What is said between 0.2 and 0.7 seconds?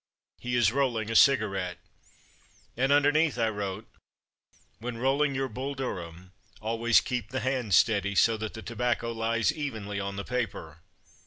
He